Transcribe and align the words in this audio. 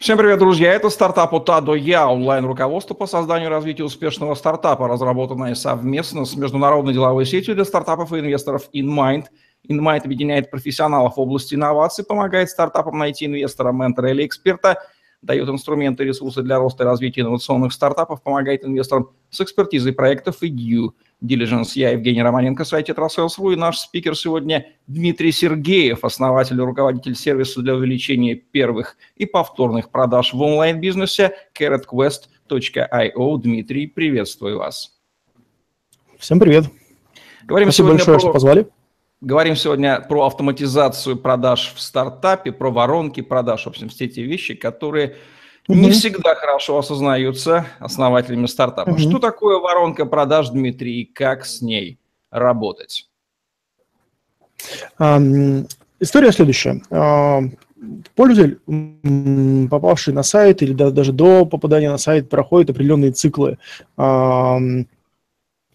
Всем 0.00 0.16
привет, 0.16 0.38
друзья! 0.38 0.72
Это 0.72 0.88
стартап 0.88 1.34
от 1.34 1.50
А 1.50 1.60
до 1.60 1.74
Я, 1.74 2.08
онлайн-руководство 2.08 2.94
по 2.94 3.06
созданию 3.06 3.48
и 3.48 3.52
развитию 3.52 3.86
успешного 3.86 4.34
стартапа, 4.34 4.88
разработанное 4.88 5.54
совместно 5.54 6.24
с 6.24 6.34
международной 6.36 6.94
деловой 6.94 7.26
сетью 7.26 7.54
для 7.54 7.66
стартапов 7.66 8.10
и 8.14 8.18
инвесторов 8.18 8.70
InMind. 8.74 9.26
InMind 9.68 10.00
объединяет 10.04 10.50
профессионалов 10.50 11.16
в 11.16 11.20
области 11.20 11.54
инноваций, 11.54 12.02
помогает 12.02 12.48
стартапам 12.48 12.96
найти 12.96 13.26
инвестора, 13.26 13.72
ментора 13.72 14.10
или 14.10 14.24
эксперта, 14.24 14.82
дает 15.22 15.48
инструменты 15.48 16.04
и 16.04 16.06
ресурсы 16.06 16.42
для 16.42 16.58
роста 16.58 16.84
и 16.84 16.86
развития 16.86 17.22
инновационных 17.22 17.72
стартапов, 17.72 18.22
помогает 18.22 18.64
инвесторам 18.64 19.10
с 19.30 19.40
экспертизой 19.40 19.92
проектов 19.92 20.42
и 20.42 20.50
due 20.50 20.90
Diligence. 21.22 21.72
Я 21.74 21.90
Евгений 21.90 22.22
Романенко, 22.22 22.64
сайте 22.64 22.92
Trust.ru, 22.92 23.52
и 23.52 23.56
наш 23.56 23.78
спикер 23.78 24.16
сегодня 24.16 24.66
Дмитрий 24.86 25.32
Сергеев, 25.32 26.04
основатель 26.04 26.56
и 26.56 26.60
руководитель 26.60 27.14
сервиса 27.14 27.60
для 27.60 27.74
увеличения 27.74 28.34
первых 28.34 28.96
и 29.16 29.26
повторных 29.26 29.90
продаж 29.90 30.32
в 30.32 30.40
онлайн-бизнесе 30.40 31.34
carrotquest.io. 31.58 33.38
Дмитрий, 33.38 33.86
приветствую 33.86 34.58
вас. 34.58 34.98
Всем 36.18 36.40
привет. 36.40 36.64
Говорим 37.44 37.68
Спасибо 37.68 37.90
большое, 37.90 38.16
про... 38.16 38.20
что 38.20 38.32
позвали. 38.32 38.66
Говорим 39.20 39.54
сегодня 39.54 40.00
про 40.00 40.26
автоматизацию 40.26 41.16
продаж 41.16 41.74
в 41.76 41.80
стартапе, 41.80 42.52
про 42.52 42.70
воронки 42.70 43.20
продаж, 43.20 43.64
в 43.64 43.66
общем, 43.68 43.90
все 43.90 44.08
те 44.08 44.22
вещи, 44.22 44.54
которые 44.54 45.16
угу. 45.68 45.78
не 45.78 45.90
всегда 45.90 46.34
хорошо 46.34 46.78
осознаются 46.78 47.66
основателями 47.80 48.46
стартапа. 48.46 48.90
Угу. 48.90 48.98
Что 48.98 49.18
такое 49.18 49.58
воронка 49.58 50.06
продаж, 50.06 50.48
Дмитрий, 50.48 51.02
и 51.02 51.04
как 51.04 51.44
с 51.44 51.60
ней 51.60 51.98
работать? 52.30 53.10
История 54.98 56.32
следующая. 56.32 56.80
Uh, 56.88 57.50
пользователь, 58.14 58.58
попавший 59.68 60.14
на 60.14 60.22
сайт 60.22 60.62
или 60.62 60.72
даже 60.72 61.12
до 61.12 61.44
попадания 61.44 61.90
на 61.90 61.98
сайт, 61.98 62.30
проходит 62.30 62.70
определенные 62.70 63.12
циклы 63.12 63.58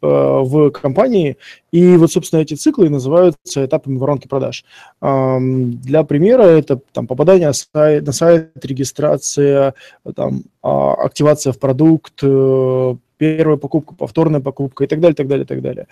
в 0.06 0.72
компании. 0.72 1.38
И 1.72 1.96
вот, 1.98 2.12
собственно, 2.12 2.42
эти 2.42 2.54
циклы 2.54 2.90
называются 2.90 3.66
этапами 3.66 3.98
воронки 3.98 4.28
продаж. 4.28 4.64
Для 5.02 6.04
примера 6.04 6.44
это 6.44 6.80
там, 6.94 7.08
попадание 7.08 7.48
на 7.48 7.54
сайт, 7.54 8.06
на 8.06 8.12
сайт 8.12 8.66
регистрация, 8.66 9.74
там, 10.16 10.44
а, 10.62 10.94
активация 10.94 11.54
в 11.54 11.60
продукт, 11.60 12.20
э, 12.24 12.96
первая 13.18 13.58
покупка, 13.58 13.94
повторная 13.96 14.42
покупка 14.42 14.84
и 14.84 14.88
так 14.88 15.00
далее, 15.00 15.16
так 15.16 15.28
далее, 15.28 15.46
так 15.46 15.62
далее. 15.62 15.88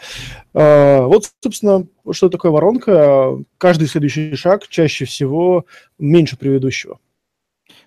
А, 0.53 1.05
вот, 1.05 1.29
собственно, 1.41 1.85
что 2.11 2.29
такое 2.29 2.51
воронка. 2.51 3.37
Каждый 3.57 3.87
следующий 3.87 4.35
шаг 4.35 4.67
чаще 4.67 5.05
всего 5.05 5.65
меньше 5.99 6.37
предыдущего. 6.37 6.99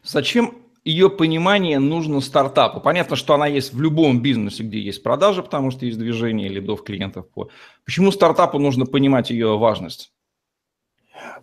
Зачем 0.03 0.55
ее 0.87 1.11
понимание 1.11 1.81
нужно 1.81 2.21
стартапу. 2.21 2.81
Понятно, 2.81 3.17
что 3.17 3.35
она 3.35 3.49
есть 3.49 3.75
в 3.75 3.81
любом 3.81 4.23
бизнесе, 4.23 4.63
где 4.63 4.79
есть 4.81 5.03
продажи, 5.03 5.43
потому 5.43 5.73
что 5.73 5.85
есть 5.85 5.99
движение 5.99 6.49
лидов 6.49 6.85
клиентов. 6.85 7.27
Почему 7.85 8.13
стартапу 8.13 8.61
нужно 8.61 8.87
понимать 8.87 9.31
ее 9.31 9.59
важность? 9.59 10.13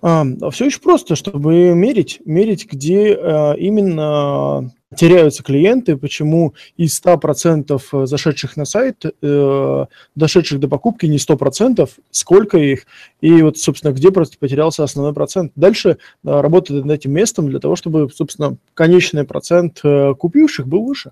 А, 0.01 0.25
все 0.51 0.67
очень 0.67 0.81
просто, 0.81 1.17
чтобы 1.17 1.73
мерить, 1.75 2.21
мерить, 2.23 2.71
где 2.71 3.15
а, 3.15 3.53
именно 3.53 4.71
теряются 4.95 5.43
клиенты, 5.43 5.97
почему 5.97 6.53
из 6.77 7.01
100% 7.01 7.81
э, 7.91 8.05
зашедших 8.05 8.57
на 8.57 8.65
сайт, 8.65 9.03
э, 9.05 9.85
дошедших 10.15 10.59
до 10.59 10.67
покупки 10.67 11.05
не 11.05 11.17
100%, 11.17 11.89
сколько 12.11 12.57
их, 12.57 12.85
и 13.21 13.41
вот, 13.41 13.57
собственно, 13.57 13.91
где 13.91 14.11
просто 14.11 14.37
потерялся 14.37 14.83
основной 14.83 15.13
процент. 15.13 15.51
Дальше 15.55 15.89
э, 15.89 15.95
работать 16.23 16.83
над 16.83 16.91
этим 16.91 17.11
местом 17.11 17.49
для 17.49 17.59
того, 17.59 17.75
чтобы, 17.75 18.09
собственно, 18.13 18.57
конечный 18.73 19.23
процент 19.23 19.79
э, 19.83 20.13
купивших 20.15 20.67
был 20.67 20.85
выше. 20.85 21.11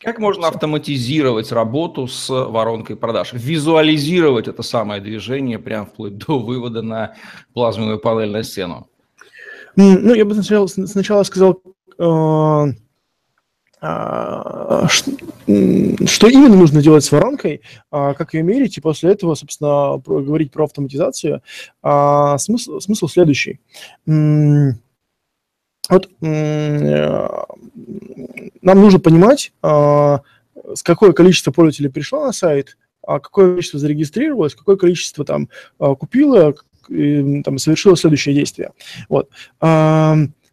Как 0.00 0.18
можно 0.18 0.48
автоматизировать 0.48 1.50
работу 1.50 2.06
с 2.06 2.28
воронкой 2.28 2.96
продаж? 2.96 3.32
Визуализировать 3.32 4.48
это 4.48 4.62
самое 4.62 5.00
движение 5.00 5.58
прям 5.58 5.86
вплоть 5.86 6.18
до 6.18 6.38
вывода 6.38 6.82
на 6.82 7.14
плазменную 7.54 7.98
панель 7.98 8.30
на 8.30 8.42
стену? 8.42 8.88
Ну, 9.76 10.14
я 10.14 10.24
бы 10.24 10.34
сначала, 10.34 10.66
сначала 10.66 11.22
сказал, 11.22 11.60
что 16.06 16.28
именно 16.28 16.56
нужно 16.56 16.80
делать 16.80 17.04
с 17.04 17.12
воронкой, 17.12 17.60
а, 17.90 18.14
как 18.14 18.32
ее 18.32 18.42
мерить, 18.42 18.78
и 18.78 18.80
после 18.80 19.10
этого, 19.12 19.34
собственно, 19.34 20.00
говорить 20.06 20.50
про 20.52 20.64
автоматизацию. 20.64 21.42
А, 21.82 22.38
смысл, 22.38 22.80
смысл 22.80 23.08
следующий. 23.08 23.60
Вот 25.90 26.08
э, 26.22 27.28
нам 28.62 28.80
нужно 28.80 29.00
понимать, 29.00 29.52
с 29.62 30.82
какое 30.82 31.12
количество 31.12 31.52
пользователей 31.52 31.90
пришло 31.90 32.24
на 32.24 32.32
сайт, 32.32 32.78
какое 33.06 33.50
количество 33.50 33.78
зарегистрировалось, 33.78 34.54
какое 34.54 34.76
количество 34.76 35.26
там 35.26 35.50
купило, 35.76 36.54
там, 36.88 37.58
совершило 37.58 37.98
следующее 37.98 38.34
действие. 38.34 38.70
Вот. 39.10 39.28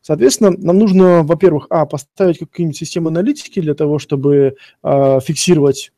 Соответственно, 0.01 0.51
нам 0.57 0.77
нужно, 0.77 1.23
во-первых, 1.23 1.67
а, 1.69 1.85
поставить 1.85 2.39
какие-нибудь 2.39 2.77
системы 2.77 3.09
аналитики 3.09 3.61
для 3.61 3.75
того, 3.75 3.99
чтобы 3.99 4.55
э, 4.83 5.19
фиксировать 5.21 5.91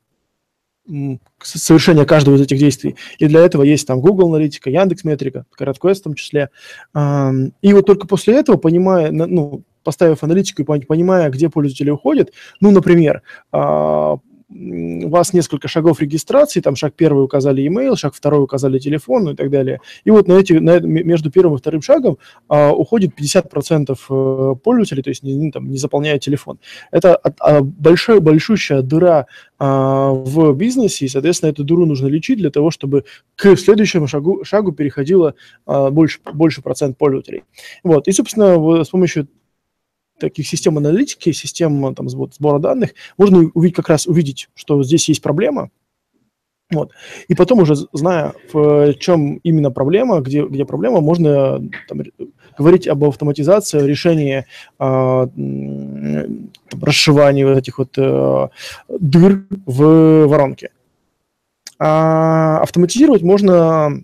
совершение 1.42 2.06
каждого 2.06 2.36
из 2.36 2.42
этих 2.42 2.60
действий. 2.60 2.98
И 3.18 3.28
для 3.28 3.40
этого 3.40 3.64
есть 3.64 3.88
там 3.88 4.02
Google 4.02 4.28
аналитика, 4.28 4.70
Яндекс 4.70 5.06
Метрика, 5.06 5.46
Короткоэс 5.52 6.02
в 6.02 6.04
том 6.04 6.14
числе. 6.14 6.50
И 6.94 7.74
вот 7.74 7.86
только 7.86 8.06
после 8.06 8.36
этого, 8.36 8.58
понимая, 8.58 9.10
ну, 9.12 9.64
поставив 9.84 10.24
аналитику 10.24 10.62
и 10.62 10.66
понимая, 10.82 11.30
где 11.30 11.50
пользователи 11.50 11.90
уходят, 11.90 12.32
ну, 12.60 12.72
например, 12.72 13.22
а, 13.52 14.18
у 14.54 15.10
вас 15.10 15.34
несколько 15.34 15.68
шагов 15.68 16.02
регистрации, 16.02 16.62
там 16.62 16.76
шаг 16.76 16.94
первый 16.96 17.24
указали 17.24 17.66
email, 17.66 17.96
шаг 17.96 18.14
второй 18.14 18.44
указали 18.44 18.80
телефон 18.80 19.24
ну 19.24 19.32
и 19.32 19.36
так 19.36 19.50
далее. 19.50 19.80
И 20.04 20.12
вот 20.12 20.28
на 20.28 20.34
эти, 20.34 20.54
на, 20.54 20.80
между 20.80 21.32
первым 21.32 21.56
и 21.56 21.58
вторым 21.58 21.82
шагом 21.82 22.18
а, 22.48 22.72
уходит 22.72 23.12
50% 23.20 23.98
э, 24.10 24.56
пользователей, 24.64 25.04
то 25.04 25.10
есть 25.10 25.24
не, 25.24 25.52
там, 25.52 25.70
не 25.70 25.78
заполняя 25.78 26.20
телефон. 26.20 26.60
Это 26.92 27.16
а, 27.16 27.62
большая, 27.62 28.20
большущая 28.20 28.82
дыра 28.82 29.28
а, 29.60 30.12
в 30.12 30.54
бизнесе, 30.54 31.06
и, 31.06 31.08
соответственно, 31.08 31.52
эту 31.52 31.64
дыру 31.64 31.86
нужно 31.86 32.08
лечить 32.08 32.38
для 32.38 32.52
того, 32.52 32.70
чтобы 32.72 33.06
к 33.36 33.56
следующему 33.56 34.08
шагу, 34.08 34.44
шагу 34.44 34.72
переходило 34.72 35.36
а, 35.66 35.90
больше, 35.90 36.20
больше 36.34 36.62
процент 36.62 36.98
пользователей. 36.98 37.44
Вот. 37.84 38.08
И, 38.08 38.12
собственно, 38.12 38.84
с 38.84 38.90
помощью 38.90 39.28
таких 40.30 40.48
систем 40.48 40.78
аналитики, 40.78 41.32
систем 41.32 41.94
там, 41.96 42.10
сбора 42.10 42.60
данных, 42.60 42.94
можно 43.18 43.50
увидеть 43.54 43.76
как 43.76 43.90
раз 43.90 44.08
увидеть, 44.08 44.50
что 44.56 44.84
здесь 44.84 45.08
есть 45.10 45.22
проблема, 45.22 45.70
вот. 46.72 46.92
И 47.28 47.36
потом 47.36 47.60
уже 47.60 47.76
зная, 47.94 48.34
в 48.52 48.94
чем 48.96 49.36
именно 49.44 49.72
проблема, 49.72 50.20
где, 50.22 50.46
где 50.46 50.66
проблема, 50.66 51.02
можно 51.02 51.62
там, 51.88 52.02
говорить 52.58 52.88
об 52.88 53.04
автоматизации, 53.04 53.86
решении 53.86 54.46
э, 54.80 55.28
расшивания 56.82 57.48
вот 57.48 57.58
этих 57.58 57.78
вот 57.78 57.98
э, 57.98 58.48
дыр 58.90 59.46
в 59.66 60.26
воронке. 60.26 60.70
А 61.80 62.60
автоматизировать 62.62 63.22
можно 63.22 64.04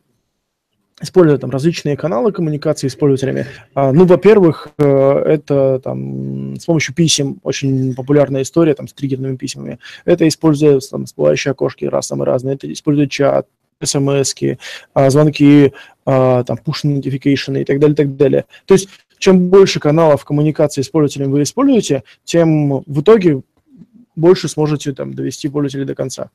используя 1.01 1.37
там 1.37 1.49
различные 1.49 1.97
каналы 1.97 2.31
коммуникации 2.31 2.87
с 2.87 2.95
пользователями. 2.95 3.45
А, 3.73 3.91
ну, 3.91 4.05
во-первых, 4.05 4.69
э, 4.77 4.83
это 4.83 5.79
там 5.83 6.55
с 6.55 6.65
помощью 6.65 6.93
писем 6.93 7.39
очень 7.43 7.95
популярная 7.95 8.41
история 8.41 8.73
там 8.73 8.87
с 8.87 8.93
триггерными 8.93 9.35
письмами. 9.35 9.79
Это 10.05 10.27
используя 10.27 10.79
там 10.79 11.05
всплывающие 11.05 11.51
окошки 11.51 11.85
раз 11.85 12.07
самые 12.07 12.25
разные. 12.25 12.55
Это 12.55 12.71
используя 12.71 13.07
чат, 13.07 13.47
смс 13.81 14.35
а, 14.93 15.09
звонки, 15.09 15.73
а, 16.05 16.43
там 16.43 16.57
push 16.57 16.83
notification 16.83 17.61
и 17.61 17.65
так 17.65 17.79
далее, 17.79 17.95
так 17.95 18.15
далее. 18.17 18.45
То 18.65 18.73
есть 18.73 18.89
чем 19.17 19.49
больше 19.49 19.79
каналов 19.79 20.25
коммуникации 20.25 20.81
с 20.81 20.89
пользователем 20.89 21.31
вы 21.31 21.43
используете, 21.43 22.03
тем 22.23 22.83
в 22.85 23.01
итоге 23.01 23.41
больше 24.15 24.49
сможете 24.49 24.93
там 24.93 25.13
довести 25.13 25.47
пользователя 25.47 25.85
до 25.85 25.95
конца. 25.95 26.29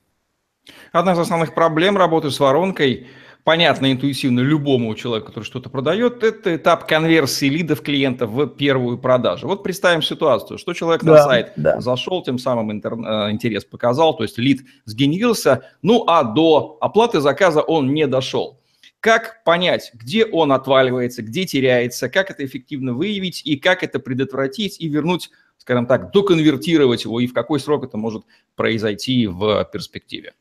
Одна 0.92 1.12
из 1.12 1.18
основных 1.18 1.54
проблем 1.54 1.98
работы 1.98 2.30
с 2.30 2.40
воронкой– 2.40 3.06
понятно 3.44 3.92
интуитивно 3.92 4.40
любому 4.40 4.94
человеку, 4.94 5.28
который 5.28 5.44
что-то 5.44 5.68
продает, 5.68 6.22
это 6.22 6.56
этап 6.56 6.88
конверсии 6.88 7.46
лидов 7.46 7.82
клиентов 7.82 8.30
в 8.30 8.46
первую 8.48 8.98
продажу. 8.98 9.46
Вот 9.46 9.62
представим 9.62 10.02
ситуацию, 10.02 10.58
что 10.58 10.72
человек 10.72 11.04
да, 11.04 11.12
на 11.12 11.22
сайт 11.22 11.52
да. 11.56 11.80
зашел, 11.80 12.22
тем 12.22 12.38
самым 12.38 12.72
интер... 12.72 12.94
Э, 12.94 13.30
интерес 13.30 13.64
показал, 13.64 14.16
то 14.16 14.24
есть 14.24 14.38
лид 14.38 14.62
сгенерился, 14.86 15.70
ну 15.82 16.04
а 16.06 16.24
до 16.24 16.78
оплаты 16.80 17.20
заказа 17.20 17.60
он 17.60 17.92
не 17.92 18.06
дошел. 18.06 18.60
Как 19.00 19.44
понять, 19.44 19.90
где 19.92 20.24
он 20.24 20.50
отваливается, 20.50 21.22
где 21.22 21.44
теряется, 21.44 22.08
как 22.08 22.30
это 22.30 22.44
эффективно 22.44 22.94
выявить 22.94 23.42
и 23.44 23.56
как 23.56 23.82
это 23.82 23.98
предотвратить 23.98 24.80
и 24.80 24.88
вернуть, 24.88 25.30
скажем 25.58 25.86
так, 25.86 26.10
доконвертировать 26.10 27.04
его 27.04 27.20
и 27.20 27.26
в 27.26 27.34
какой 27.34 27.60
срок 27.60 27.84
это 27.84 27.98
может 27.98 28.24
произойти 28.56 29.26
в 29.26 29.68
перспективе? 29.70 30.32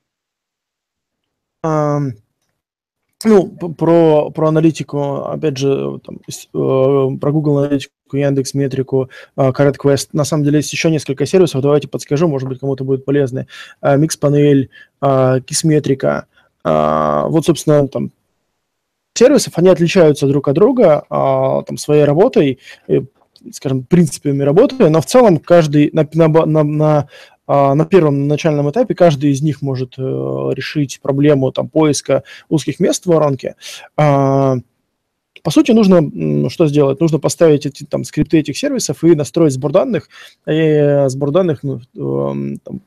Um 1.65 2.13
ну, 3.23 3.47
про, 3.47 4.29
про 4.31 4.47
аналитику, 4.47 5.23
опять 5.25 5.57
же, 5.57 5.99
там, 6.05 6.19
э, 6.27 7.17
про 7.19 7.31
Google 7.31 7.59
аналитику, 7.59 7.93
Яндекс 8.11 8.53
Метрику, 8.53 9.09
э, 9.35 9.49
CorrectQuest. 9.49 10.09
На 10.13 10.23
самом 10.23 10.43
деле 10.43 10.57
есть 10.57 10.71
еще 10.73 10.89
несколько 10.91 11.25
сервисов, 11.25 11.61
давайте 11.61 11.87
подскажу, 11.87 12.27
может 12.27 12.47
быть, 12.47 12.59
кому-то 12.59 12.83
будет 12.83 13.05
полезно. 13.05 13.47
Э, 13.81 13.97
Mixpanel, 13.97 14.67
э, 15.01 15.05
Kissmetrica. 15.39 16.23
Э, 16.63 17.23
вот, 17.27 17.45
собственно, 17.45 17.87
там 17.87 18.11
сервисов, 19.15 19.53
они 19.57 19.69
отличаются 19.69 20.27
друг 20.27 20.47
от 20.47 20.55
друга 20.55 21.03
э, 21.09 21.63
там, 21.67 21.77
своей 21.77 22.03
работой, 22.03 22.59
э, 22.87 23.01
скажем, 23.51 23.83
принципами 23.83 24.41
работы, 24.43 24.89
но 24.89 25.01
в 25.01 25.05
целом 25.05 25.37
каждый 25.37 25.89
на, 25.93 26.07
на, 26.13 26.45
на, 26.45 26.63
на 26.63 27.07
на 27.53 27.85
первом 27.85 28.27
начальном 28.27 28.69
этапе 28.69 28.95
каждый 28.95 29.31
из 29.31 29.41
них 29.41 29.61
может 29.61 29.95
э, 29.97 30.01
решить 30.01 30.99
проблему 31.01 31.51
там, 31.51 31.69
поиска 31.69 32.23
узких 32.49 32.79
мест 32.79 33.05
в 33.05 33.09
воронке. 33.09 33.55
А, 33.97 34.57
по 35.43 35.51
сути, 35.51 35.71
нужно 35.71 36.49
что 36.49 36.67
сделать? 36.67 36.99
Нужно 37.01 37.19
поставить 37.19 37.65
эти 37.65 37.83
там, 37.83 38.05
скрипты 38.05 38.39
этих 38.39 38.57
сервисов 38.57 39.03
и 39.03 39.13
настроить 39.13 39.53
сбор 39.53 39.71
данных. 39.71 40.09
И 40.47 41.03
сбор 41.07 41.31
данных 41.31 41.63
ну, 41.63 41.81
эм, 41.95 42.59
там, 42.59 42.81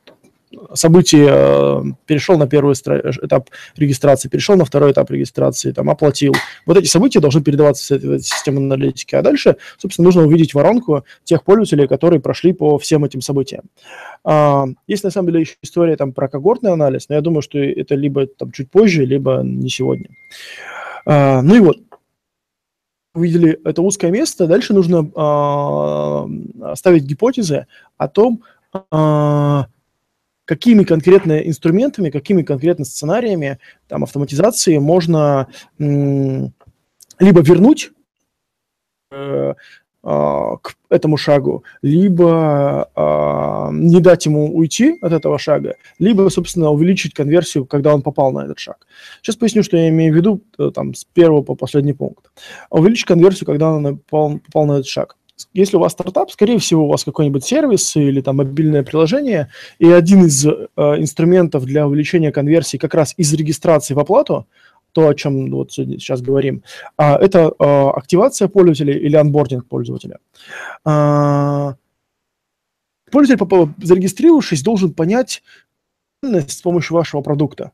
событие, 0.74 1.28
э, 1.28 1.82
перешел 2.06 2.38
на 2.38 2.46
первый 2.46 2.74
этап 2.74 3.50
регистрации, 3.76 4.28
перешел 4.28 4.56
на 4.56 4.64
второй 4.64 4.92
этап 4.92 5.10
регистрации, 5.10 5.72
там, 5.72 5.90
оплатил. 5.90 6.34
Вот 6.66 6.76
эти 6.76 6.86
события 6.86 7.20
должны 7.20 7.42
передаваться 7.42 7.96
в 7.96 8.20
систему 8.20 8.58
аналитики. 8.58 9.14
А 9.14 9.22
дальше, 9.22 9.56
собственно, 9.78 10.06
нужно 10.06 10.22
увидеть 10.26 10.54
воронку 10.54 11.04
тех 11.24 11.44
пользователей, 11.44 11.88
которые 11.88 12.20
прошли 12.20 12.52
по 12.52 12.78
всем 12.78 13.04
этим 13.04 13.20
событиям. 13.20 13.64
А, 14.24 14.66
есть, 14.86 15.04
на 15.04 15.10
самом 15.10 15.28
деле, 15.28 15.40
еще 15.40 15.56
история 15.62 15.96
там, 15.96 16.12
про 16.12 16.28
когортный 16.28 16.72
анализ, 16.72 17.08
но 17.08 17.14
я 17.14 17.20
думаю, 17.20 17.42
что 17.42 17.58
это 17.58 17.94
либо 17.94 18.26
там, 18.26 18.50
чуть 18.52 18.70
позже, 18.70 19.04
либо 19.04 19.42
не 19.44 19.68
сегодня. 19.68 20.08
А, 21.06 21.42
ну 21.42 21.54
и 21.54 21.60
вот, 21.60 21.78
увидели 23.16 23.58
это 23.64 23.82
узкое 23.82 24.10
место, 24.10 24.46
дальше 24.46 24.74
нужно 24.74 25.10
э, 25.16 26.74
ставить 26.74 27.04
гипотезы 27.04 27.66
о 27.96 28.08
том, 28.08 28.42
э, 28.74 29.62
какими 30.46 30.84
конкретно 30.84 31.38
инструментами, 31.40 32.08
какими 32.08 32.42
конкретно 32.42 32.86
сценариями 32.86 33.58
там, 33.88 34.04
автоматизации 34.04 34.78
можно 34.78 35.48
либо 35.78 37.40
вернуть 37.40 37.92
э, 39.10 39.54
а, 40.02 40.56
к 40.58 40.76
этому 40.88 41.16
шагу, 41.16 41.64
либо 41.82 42.88
э, 42.94 43.68
не 43.72 44.00
дать 44.00 44.26
ему 44.26 44.54
уйти 44.54 44.98
от 45.00 45.12
этого 45.12 45.38
шага, 45.38 45.74
либо, 45.98 46.28
собственно, 46.28 46.70
увеличить 46.70 47.12
конверсию, 47.12 47.66
когда 47.66 47.92
он 47.92 48.02
попал 48.02 48.30
на 48.30 48.44
этот 48.44 48.58
шаг. 48.60 48.86
Сейчас 49.20 49.36
поясню, 49.36 49.64
что 49.64 49.76
я 49.76 49.88
имею 49.88 50.12
в 50.12 50.16
виду 50.16 50.42
э, 50.58 50.70
там, 50.72 50.94
с 50.94 51.04
первого 51.04 51.42
по 51.42 51.56
последний 51.56 51.92
пункт. 51.92 52.30
Увеличить 52.70 53.06
конверсию, 53.06 53.46
когда 53.46 53.72
он 53.72 53.98
попал, 53.98 54.38
попал 54.38 54.66
на 54.66 54.72
этот 54.74 54.86
шаг 54.86 55.16
если 55.52 55.76
у 55.76 55.80
вас 55.80 55.92
стартап, 55.92 56.30
скорее 56.30 56.58
всего, 56.58 56.84
у 56.84 56.88
вас 56.88 57.04
какой-нибудь 57.04 57.44
сервис 57.44 57.96
или 57.96 58.20
там 58.20 58.36
мобильное 58.36 58.82
приложение, 58.82 59.50
и 59.78 59.90
один 59.90 60.24
из 60.24 60.46
э, 60.46 60.68
инструментов 60.76 61.64
для 61.64 61.86
увеличения 61.86 62.32
конверсии 62.32 62.78
как 62.78 62.94
раз 62.94 63.14
из 63.16 63.32
регистрации 63.34 63.94
в 63.94 63.98
оплату, 63.98 64.46
то, 64.96 65.08
о 65.08 65.14
чем 65.14 65.50
вот 65.50 65.72
сейчас 65.72 66.22
говорим, 66.22 66.62
а, 66.96 67.18
это 67.18 67.52
а, 67.58 67.90
активация 67.90 68.48
пользователя 68.48 68.98
или 68.98 69.14
анбординг 69.14 69.66
пользователя. 69.68 70.20
А, 70.86 71.74
пользователь, 73.10 73.74
зарегистрировавшись, 73.82 74.62
должен 74.62 74.94
понять 74.94 75.42
с 76.22 76.62
помощью 76.62 76.94
вашего 76.94 77.20
продукта. 77.20 77.72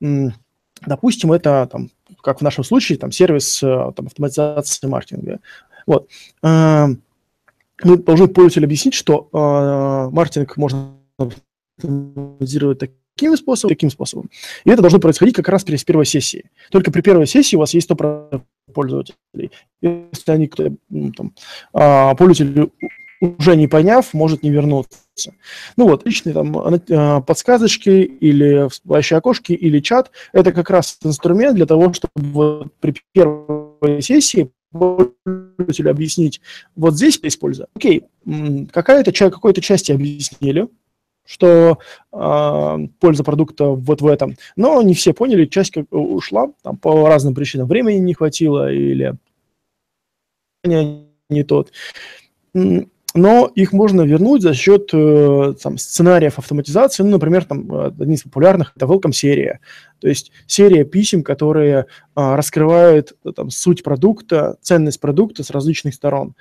Допустим, 0.00 1.30
это, 1.30 1.68
там, 1.70 1.90
как 2.22 2.38
в 2.38 2.42
нашем 2.42 2.64
случае, 2.64 2.96
там, 2.96 3.12
сервис 3.12 3.62
э, 3.62 3.92
там, 3.94 4.06
автоматизации 4.06 4.86
маркетинга. 4.86 5.40
Вот. 5.86 6.08
Мы 7.82 7.98
должны 7.98 8.28
пользователю 8.28 8.64
объяснить, 8.64 8.94
что 8.94 9.28
э, 9.32 10.14
маркетинг 10.14 10.56
можно 10.56 10.96
автоматизировать 11.78 12.78
таким 12.78 13.36
способом, 13.36 13.74
таким 13.74 13.90
способом. 13.90 14.30
И 14.64 14.70
это 14.70 14.80
должно 14.80 15.00
происходить 15.00 15.34
как 15.34 15.48
раз 15.48 15.64
при 15.64 15.76
первой 15.84 16.06
сессии. 16.06 16.50
Только 16.70 16.90
при 16.90 17.00
первой 17.00 17.26
сессии 17.26 17.56
у 17.56 17.60
вас 17.60 17.74
есть 17.74 17.90
100% 17.90 18.42
пользователей. 18.72 19.50
Если 19.80 20.30
они, 20.30 20.48
там, 20.48 21.34
а, 21.72 22.14
пользователь 22.14 22.70
уже 23.20 23.56
не 23.56 23.68
поняв, 23.68 24.12
может 24.14 24.42
не 24.42 24.50
вернуться. 24.50 24.98
Ну 25.76 25.88
вот, 25.88 26.06
личные 26.06 26.32
там 26.32 26.56
а, 26.56 27.20
подсказочки 27.20 27.90
или 27.90 28.68
всплывающие 28.68 29.18
окошки 29.18 29.52
или 29.52 29.80
чат– 29.80 30.10
это 30.32 30.52
как 30.52 30.70
раз 30.70 30.98
инструмент 31.02 31.56
для 31.56 31.66
того, 31.66 31.92
чтобы 31.92 32.70
при 32.80 32.94
первой 33.12 34.00
сессии 34.00 34.50
пользователю 34.74 35.90
объяснить, 35.90 36.40
вот 36.76 36.94
здесь 36.94 37.18
используя. 37.22 37.68
Окей, 37.74 38.04
какая-то, 38.72 39.12
какой-то 39.30 39.60
части 39.60 39.92
объяснили, 39.92 40.68
что 41.24 41.78
э, 42.12 42.78
польза 43.00 43.24
продукта 43.24 43.66
вот 43.66 44.02
в 44.02 44.06
этом. 44.06 44.36
Но 44.56 44.82
не 44.82 44.94
все 44.94 45.14
поняли, 45.14 45.46
часть 45.46 45.72
как, 45.72 45.86
ушла, 45.90 46.52
там 46.62 46.76
по 46.76 47.08
разным 47.08 47.34
причинам 47.34 47.66
времени 47.66 47.98
не 47.98 48.14
хватило 48.14 48.70
или 48.70 49.14
не 50.64 51.44
тот 51.44 51.72
но 53.14 53.50
их 53.54 53.72
можно 53.72 54.02
вернуть 54.02 54.42
за 54.42 54.54
счет 54.54 54.90
э, 54.92 55.54
там, 55.62 55.78
сценариев 55.78 56.38
автоматизации. 56.38 57.04
Ну, 57.04 57.10
например, 57.10 57.44
там, 57.44 57.72
э, 57.72 57.86
один 57.86 58.14
из 58.14 58.24
популярных– 58.24 58.72
это 58.76 58.86
welcome 58.86 59.12
серия. 59.12 59.60
То 60.00 60.08
есть 60.08 60.32
серия 60.48 60.84
писем, 60.84 61.22
которые 61.22 61.86
а, 62.16 62.36
раскрывают 62.36 63.14
э, 63.24 63.30
там, 63.32 63.50
суть 63.50 63.84
продукта, 63.84 64.56
ценность 64.60 65.00
продукта 65.00 65.44
с 65.44 65.50
различных 65.50 65.94
сторон. 65.94 66.34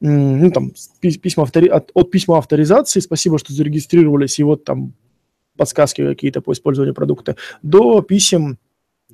Ну, 0.00 0.50
там, 0.50 0.72
письма 1.00 1.42
автори... 1.42 1.66
от, 1.66 1.90
от 1.92 2.10
письма 2.10 2.38
авторизации, 2.38 3.00
спасибо, 3.00 3.38
что 3.38 3.52
зарегистрировались, 3.52 4.38
и 4.38 4.44
вот 4.44 4.64
там 4.64 4.94
подсказки 5.58 6.06
какие-то 6.06 6.40
по 6.40 6.52
использованию 6.52 6.94
продукта, 6.94 7.36
до 7.62 8.00
писем 8.00 8.58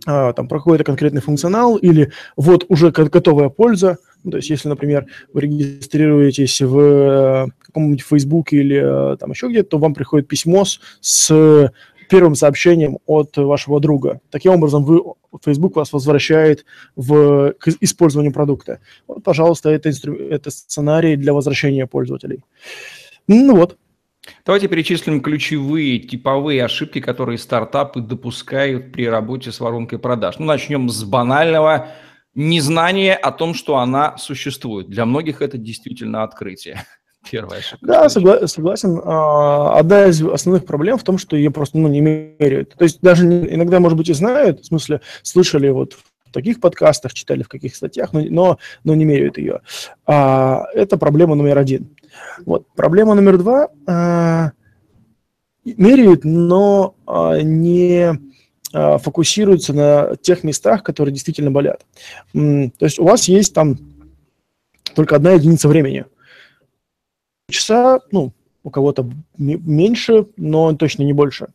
а, 0.05 0.33
там, 0.33 0.47
про 0.47 0.59
какой-то 0.59 0.85
конкретный 0.85 1.23
функционал, 1.23 1.77
или 1.77 2.13
вот 2.37 2.67
уже 2.69 2.91
готовая 2.91 3.49
польза, 3.49 3.99
ну, 4.26 4.32
то 4.32 4.38
есть, 4.38 4.50
если, 4.50 4.69
например, 4.69 5.06
вы 5.32 5.43
регистрируетесь 5.43 6.61
в 6.61 6.78
э, 6.81 7.46
каком-нибудь 7.61 8.02
Facebook 8.02 8.52
или 8.52 9.12
э, 9.12 9.17
там 9.19 9.31
еще 9.31 9.46
где-то, 9.49 9.70
то 9.70 9.78
вам 9.78 9.94
приходит 9.94 10.26
письмо 10.26 10.64
с, 10.64 10.81
с 11.00 11.73
первым 12.11 12.34
сообщением 12.34 12.99
от 13.06 13.37
вашего 13.37 13.78
друга. 13.78 14.20
Таким 14.31 14.55
образом, 14.55 14.82
вы, 14.82 15.00
Facebook 15.44 15.76
вас 15.76 15.93
возвращает 15.93 16.64
в, 16.96 17.52
к 17.52 17.69
использованию 17.81 18.32
продукта. 18.32 18.81
Вот, 19.06 19.23
пожалуйста, 19.23 19.70
это, 19.70 19.90
инстру, 19.90 20.17
это 20.17 20.50
сценарий 20.50 21.14
для 21.14 21.32
возвращения 21.32 21.87
пользователей. 21.87 22.43
Ну 23.29 23.55
вот. 23.55 23.77
Давайте 24.44 24.67
перечислим 24.67 25.20
ключевые 25.20 26.01
типовые 26.01 26.65
ошибки, 26.65 27.01
которые 27.01 27.39
стартапы 27.39 28.01
допускают 28.01 28.91
при 28.91 29.08
работе 29.08 29.53
с 29.53 29.60
воронкой 29.60 30.01
продаж. 30.01 30.41
Ну, 30.41 30.46
начнем 30.46 30.89
с 30.89 31.05
банального 31.05 31.91
незнание 32.36 33.14
о 33.14 33.32
том, 33.32 33.55
что 33.55 33.78
она 33.78 34.16
существует. 34.19 34.88
Для 34.88 35.06
многих 35.06 35.43
это 35.43 35.58
действительно 35.58 36.22
открытие. 36.22 36.84
Ошибка. 37.32 37.78
Да, 37.84 38.06
согла- 38.06 38.46
согласен. 38.46 39.00
А, 39.02 39.78
одна 39.78 40.06
из 40.06 40.22
основных 40.22 40.64
проблем 40.64 40.96
в 40.96 41.02
том, 41.02 41.19
что 41.19 41.34
ее 41.34 41.50
просто 41.50 41.76
ну, 41.76 41.88
не 41.88 42.00
меряют. 42.00 42.74
То 42.76 42.84
есть 42.84 43.00
даже 43.00 43.26
иногда, 43.26 43.81
может 43.81 43.98
быть, 43.98 44.08
и 44.08 44.12
знают, 44.12 44.60
в 44.60 44.66
смысле, 44.66 45.00
слышали 45.22 45.69
вот 45.70 45.94
в 45.94 46.31
таких 46.31 46.60
подкастах, 46.60 47.14
читали 47.14 47.43
в 47.43 47.48
каких 47.48 47.74
статьях, 47.74 48.12
но, 48.12 48.20
но, 48.20 48.58
но 48.84 48.94
не 48.94 49.05
меряют 49.05 49.38
ее. 49.38 49.62
А, 50.06 50.66
это 50.72 50.98
проблема 50.98 51.34
номер 51.34 51.58
один. 51.58 51.96
Вот. 52.44 52.69
Проблема 52.76 53.14
номер 53.14 53.38
два. 53.38 53.69
А, 53.88 54.52
меряют, 55.64 56.24
но 56.24 56.94
а, 57.06 57.40
не 57.40 58.12
а, 58.73 58.99
фокусируются 58.99 59.73
на 59.73 60.17
тех 60.17 60.44
местах, 60.44 60.82
которые 60.82 61.13
действительно 61.13 61.51
болят. 61.51 61.85
То 62.32 62.70
есть 62.81 62.99
у 62.99 63.05
вас 63.05 63.29
есть 63.29 63.55
там 63.55 63.79
только 64.94 65.17
одна 65.17 65.32
единица 65.32 65.69
времени. 65.69 66.05
Часа, 67.51 68.01
ну, 68.11 68.32
у 68.67 68.70
кого-то 68.70 69.08
меньше, 69.39 70.27
но 70.37 70.75
точно 70.75 71.05
не 71.05 71.13
больше. 71.13 71.49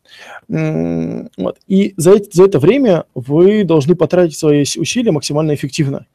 Вот. 0.48 1.58
И 1.68 1.92
за, 1.98 2.16
за 2.32 2.44
это 2.44 2.58
время 2.58 3.04
вы 3.14 3.64
должны 3.64 3.94
потратить 3.94 4.38
свои 4.38 4.62
усилия 4.62 5.12
максимально 5.12 5.54
эффективно. 5.54 6.06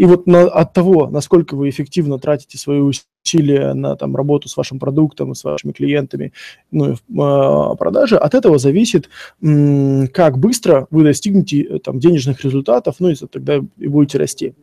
И 0.00 0.06
вот 0.06 0.26
на, 0.26 0.44
от 0.44 0.72
того, 0.72 1.10
насколько 1.10 1.54
вы 1.54 1.68
эффективно 1.68 2.18
тратите 2.18 2.56
свои 2.56 2.80
усилия 2.80 3.74
на 3.74 3.96
там, 3.96 4.16
работу 4.16 4.48
с 4.48 4.56
вашим 4.56 4.78
продуктом, 4.78 5.34
с 5.34 5.44
вашими 5.44 5.72
клиентами, 5.72 6.32
ну, 6.70 6.94
э, 6.94 7.76
продажи, 7.76 8.16
от 8.16 8.34
этого 8.34 8.56
зависит, 8.56 9.10
м, 9.42 10.08
как 10.08 10.38
быстро 10.38 10.86
вы 10.90 11.04
достигнете 11.04 11.60
э, 11.60 11.78
там, 11.80 11.98
денежных 12.00 12.42
результатов, 12.42 12.96
ну 12.98 13.10
и 13.10 13.14
тогда 13.14 13.56
и 13.56 13.88
будете 13.88 14.16
расти. 14.16 14.54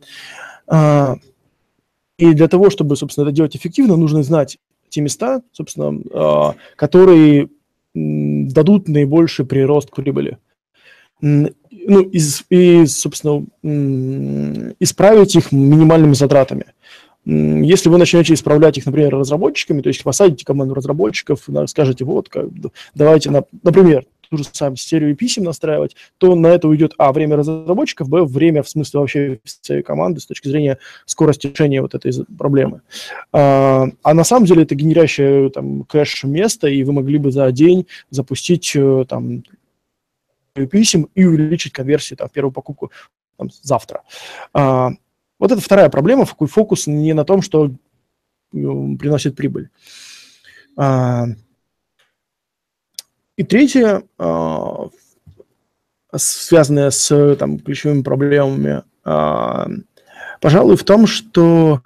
А, 0.66 1.18
и 2.18 2.34
для 2.34 2.48
того, 2.48 2.68
чтобы, 2.68 2.96
собственно, 2.96 3.26
это 3.26 3.32
делать 3.32 3.54
эффективно, 3.54 3.96
нужно 3.96 4.24
знать 4.24 4.58
те 4.88 5.02
места, 5.02 5.42
собственно, 5.52 6.02
а, 6.14 6.54
которые 6.74 7.48
дадут 7.94 8.88
наибольший 8.88 9.46
прирост 9.46 9.92
к 9.92 10.02
прибыли. 10.02 10.38
Ну, 11.86 12.00
из, 12.00 12.44
и, 12.50 12.86
собственно, 12.86 13.44
исправить 14.80 15.36
их 15.36 15.52
минимальными 15.52 16.14
затратами. 16.14 16.66
Если 17.24 17.90
вы 17.90 17.98
начнете 17.98 18.32
исправлять 18.32 18.78
их, 18.78 18.86
например, 18.86 19.14
разработчиками, 19.14 19.82
то 19.82 19.88
есть 19.88 20.02
посадите 20.02 20.46
команду 20.46 20.74
разработчиков, 20.74 21.46
скажете, 21.66 22.04
вот, 22.04 22.28
как, 22.28 22.46
давайте, 22.94 23.30
на, 23.30 23.44
например, 23.62 24.04
ту 24.30 24.38
же 24.38 24.44
самую 24.52 24.76
серию 24.76 25.16
писем 25.16 25.44
настраивать, 25.44 25.96
то 26.18 26.34
на 26.34 26.48
это 26.48 26.68
уйдет, 26.68 26.94
а, 26.98 27.12
время 27.12 27.36
разработчиков, 27.36 28.08
б, 28.08 28.24
время, 28.24 28.62
в 28.62 28.68
смысле, 28.68 29.00
вообще 29.00 29.40
всей 29.44 29.82
команды 29.82 30.20
с 30.20 30.26
точки 30.26 30.48
зрения 30.48 30.78
скорости 31.06 31.46
решения 31.46 31.82
вот 31.82 31.94
этой 31.94 32.12
проблемы. 32.36 32.82
А, 33.32 33.86
а 34.02 34.14
на 34.14 34.24
самом 34.24 34.46
деле 34.46 34.62
это 34.62 34.74
генерящее 34.74 35.50
там 35.50 35.84
кэш 35.84 36.24
место, 36.24 36.68
и 36.68 36.82
вы 36.82 36.92
могли 36.92 37.18
бы 37.18 37.30
за 37.30 37.50
день 37.52 37.86
запустить 38.10 38.72
э, 38.74 39.04
там 39.08 39.42
писем 40.66 41.08
и 41.14 41.24
увеличить 41.24 41.72
конверсию 41.72 42.16
там, 42.16 42.28
в 42.28 42.32
первую 42.32 42.52
покупку 42.52 42.90
там, 43.36 43.50
завтра. 43.62 44.02
А, 44.52 44.90
вот 45.38 45.52
это 45.52 45.60
вторая 45.60 45.88
проблема, 45.88 46.24
фокус 46.24 46.86
не 46.86 47.12
на 47.12 47.24
том, 47.24 47.42
что 47.42 47.70
приносит 48.50 49.36
прибыль. 49.36 49.70
А, 50.76 51.26
и 53.36 53.44
третье, 53.44 54.02
а, 54.18 54.88
связанное 56.16 56.90
с 56.90 57.36
там, 57.36 57.58
ключевыми 57.58 58.02
проблемами, 58.02 58.82
а, 59.04 59.68
пожалуй, 60.40 60.76
в 60.76 60.84
том, 60.84 61.06
что 61.06 61.82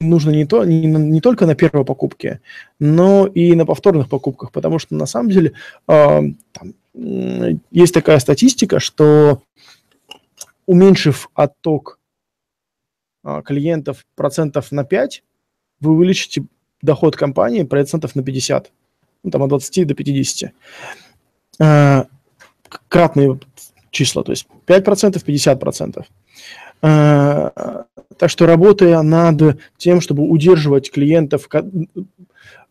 нужно 0.00 0.30
не, 0.30 0.46
то, 0.46 0.64
не, 0.64 0.86
не 0.86 1.20
только 1.20 1.46
на 1.46 1.54
первой 1.54 1.84
покупке, 1.84 2.40
но 2.78 3.26
и 3.26 3.54
на 3.54 3.66
повторных 3.66 4.08
покупках, 4.08 4.52
потому 4.52 4.78
что 4.78 4.94
на 4.94 5.06
самом 5.06 5.30
деле 5.30 5.52
э, 5.88 6.20
там, 6.52 6.74
есть 7.70 7.94
такая 7.94 8.18
статистика, 8.18 8.80
что 8.80 9.42
уменьшив 10.66 11.30
отток 11.34 11.98
э, 13.24 13.42
клиентов 13.44 14.06
процентов 14.14 14.70
на 14.72 14.84
5, 14.84 15.22
вы 15.80 15.92
увеличите 15.92 16.44
доход 16.82 17.16
компании 17.16 17.64
процентов 17.64 18.14
на 18.14 18.22
50 18.22 18.70
ну, 19.22 19.30
там 19.30 19.42
от 19.42 19.48
20 19.50 19.86
до 19.86 19.94
50. 19.94 20.52
Э, 21.60 22.04
кратные 22.88 23.38
числа, 23.90 24.22
то 24.22 24.32
есть 24.32 24.46
5%, 24.66 25.24
50%. 25.24 26.04
Э, 26.82 27.84
так 28.18 28.30
что 28.30 28.46
работая 28.46 29.00
над 29.02 29.58
тем, 29.76 30.00
чтобы 30.00 30.24
удерживать 30.24 30.90
клиентов, 30.90 31.48
э, 31.52 31.62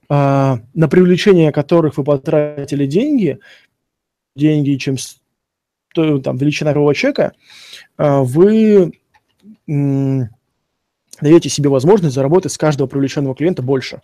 на 0.10 0.88
привлечение 0.90 1.52
которых 1.52 1.98
вы 1.98 2.04
потратили 2.04 2.86
деньги, 2.86 3.40
деньги, 4.36 4.76
чем 4.76 4.98
там, 5.94 6.38
величина 6.38 6.74
первого 6.74 6.94
чека, 6.94 7.34
э, 7.98 8.22
вы 8.22 8.92
даете 9.66 11.50
себе 11.50 11.70
возможность 11.70 12.16
заработать 12.16 12.52
с 12.52 12.58
каждого 12.58 12.88
привлеченного 12.88 13.36
клиента 13.36 13.62
больше. 13.62 14.02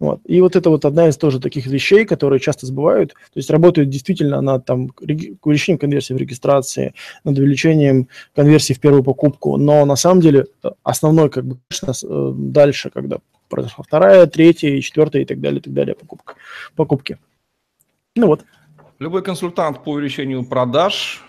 Вот. 0.00 0.20
И 0.24 0.40
вот 0.40 0.56
это 0.56 0.70
вот 0.70 0.86
одна 0.86 1.08
из 1.08 1.18
тоже 1.18 1.40
таких 1.40 1.66
вещей, 1.66 2.06
которые 2.06 2.40
часто 2.40 2.66
забывают. 2.66 3.10
То 3.12 3.36
есть 3.36 3.50
работают 3.50 3.90
действительно 3.90 4.40
над 4.40 4.64
там, 4.64 4.90
увеличением 4.98 5.78
конверсии 5.78 6.14
в 6.14 6.16
регистрации, 6.16 6.94
над 7.22 7.38
увеличением 7.38 8.08
конверсии 8.34 8.72
в 8.72 8.80
первую 8.80 9.04
покупку. 9.04 9.58
Но 9.58 9.84
на 9.84 9.96
самом 9.96 10.22
деле 10.22 10.46
э, 10.64 10.70
основной, 10.82 11.28
как 11.28 11.44
бы, 11.44 11.58
э, 11.82 12.32
дальше, 12.34 12.88
когда 12.88 13.18
произошла 13.50 13.84
вторая, 13.84 14.26
третья, 14.26 14.80
четвертая 14.80 15.22
и 15.22 15.24
так 15.26 15.38
далее, 15.40 15.60
и 15.60 15.62
так 15.62 15.74
далее 15.74 15.94
покупка, 15.94 16.34
покупки. 16.76 17.18
Ну 18.16 18.28
вот. 18.28 18.44
Любой 18.98 19.22
консультант 19.22 19.84
по 19.84 19.90
увеличению 19.90 20.44
продаж, 20.44 21.22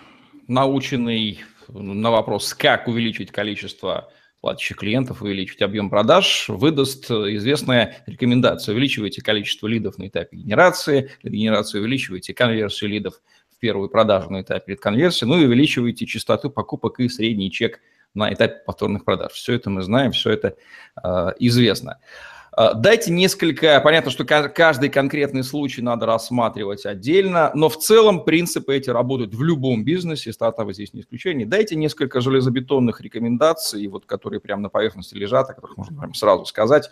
наученный 0.48 1.40
на 1.68 2.10
вопрос, 2.10 2.54
как 2.54 2.88
увеличить 2.88 3.30
количество 3.30 4.10
платящих 4.42 4.76
клиентов, 4.76 5.22
увеличить 5.22 5.62
объем 5.62 5.88
продаж, 5.88 6.46
выдаст 6.48 7.10
известная 7.10 8.02
рекомендация. 8.06 8.72
Увеличивайте 8.72 9.22
количество 9.22 9.68
лидов 9.68 9.98
на 9.98 10.08
этапе 10.08 10.36
генерации, 10.36 11.12
генерации 11.22 11.78
увеличивайте 11.78 12.34
конверсию 12.34 12.90
лидов 12.90 13.14
в 13.56 13.60
первую 13.60 13.88
продажу 13.88 14.30
на 14.30 14.42
этапе 14.42 14.76
конверсии, 14.76 15.24
ну 15.24 15.40
и 15.40 15.46
увеличивайте 15.46 16.06
частоту 16.06 16.50
покупок 16.50 16.98
и 16.98 17.08
средний 17.08 17.52
чек 17.52 17.78
на 18.14 18.32
этапе 18.34 18.56
повторных 18.66 19.04
продаж. 19.04 19.30
Все 19.32 19.54
это 19.54 19.70
мы 19.70 19.82
знаем, 19.82 20.10
все 20.10 20.30
это 20.30 20.56
э, 21.02 21.32
известно. 21.38 21.92
А, 21.92 22.41
дайте 22.56 23.10
несколько, 23.10 23.80
понятно, 23.80 24.10
что 24.10 24.24
каждый 24.24 24.88
конкретный 24.90 25.42
случай 25.42 25.80
надо 25.80 26.06
рассматривать 26.06 26.84
отдельно, 26.84 27.50
но 27.54 27.68
в 27.68 27.78
целом 27.78 28.24
принципы 28.24 28.76
эти 28.76 28.90
работают 28.90 29.34
в 29.34 29.42
любом 29.42 29.84
бизнесе, 29.84 30.32
стартапы 30.32 30.74
здесь 30.74 30.92
не 30.92 31.00
исключение. 31.00 31.46
Дайте 31.46 31.76
несколько 31.76 32.20
железобетонных 32.20 33.00
рекомендаций, 33.00 33.86
вот, 33.86 34.04
которые 34.06 34.40
прямо 34.40 34.62
на 34.62 34.68
поверхности 34.68 35.14
лежат, 35.14 35.48
о 35.50 35.54
которых 35.54 35.76
можно 35.76 35.98
прямо 35.98 36.14
сразу 36.14 36.44
сказать, 36.44 36.90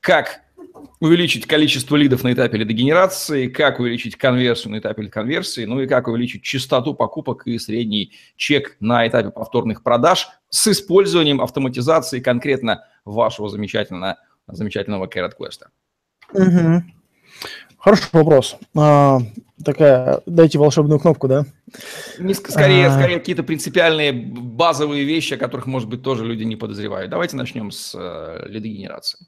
как 0.00 0.42
увеличить 1.00 1.46
количество 1.46 1.96
лидов 1.96 2.22
на 2.22 2.32
этапе 2.32 2.58
лидогенерации, 2.58 3.48
как 3.48 3.80
увеличить 3.80 4.16
конверсию 4.16 4.72
на 4.72 4.78
этапе 4.78 5.04
конверсии, 5.08 5.64
ну 5.64 5.80
и 5.80 5.86
как 5.86 6.08
увеличить 6.08 6.42
частоту 6.42 6.94
покупок 6.94 7.46
и 7.46 7.58
средний 7.58 8.12
чек 8.36 8.76
на 8.80 9.06
этапе 9.06 9.30
повторных 9.30 9.82
продаж 9.82 10.28
с 10.48 10.68
использованием 10.68 11.40
автоматизации 11.40 12.20
конкретно 12.20 12.84
вашего 13.04 13.48
замечательного 13.48 14.18
замечательного 14.52 15.06
Carrot 15.06 15.32
Quest. 15.38 15.62
Угу. 16.32 16.84
Хороший 17.78 18.08
вопрос. 18.12 18.56
А, 18.76 19.20
такая, 19.64 20.20
дайте 20.26 20.58
волшебную 20.58 21.00
кнопку, 21.00 21.28
да? 21.28 21.46
Не, 22.18 22.34
скорее, 22.34 22.86
а... 22.86 22.92
скорее 22.92 23.18
какие-то 23.18 23.42
принципиальные 23.42 24.12
базовые 24.12 25.04
вещи, 25.04 25.34
о 25.34 25.38
которых, 25.38 25.66
может 25.66 25.88
быть, 25.88 26.02
тоже 26.02 26.24
люди 26.26 26.44
не 26.44 26.56
подозревают. 26.56 27.10
Давайте 27.10 27.36
начнем 27.36 27.70
с 27.70 27.94
э, 27.98 28.46
лидогенерации. 28.48 29.26